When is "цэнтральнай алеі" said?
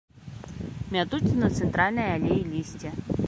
1.59-2.43